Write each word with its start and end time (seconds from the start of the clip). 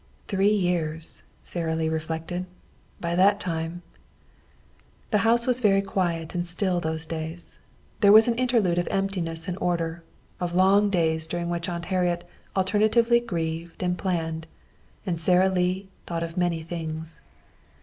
"Three 0.27 0.49
years," 0.49 1.21
Sara 1.43 1.75
Lee 1.75 1.87
reflected. 1.87 2.47
"By 2.99 3.13
that 3.13 3.39
time" 3.39 3.83
The 5.11 5.19
house 5.19 5.45
was 5.45 5.59
very 5.59 5.83
quiet 5.83 6.33
and 6.33 6.47
still 6.47 6.79
those 6.79 7.05
days. 7.05 7.59
There 7.99 8.11
was 8.11 8.27
an 8.27 8.33
interlude 8.33 8.79
of 8.79 8.87
emptiness 8.89 9.47
and 9.47 9.59
order, 9.61 10.03
of 10.39 10.55
long 10.55 10.89
days 10.89 11.27
during 11.27 11.51
which 11.51 11.69
Aunt 11.69 11.85
Harriet 11.93 12.27
alternately 12.55 13.19
grieved 13.19 13.83
and 13.83 13.95
planned, 13.95 14.47
and 15.05 15.19
Sara 15.19 15.49
Lee 15.49 15.87
thought 16.07 16.23
of 16.23 16.35
many 16.35 16.63
things. 16.63 17.21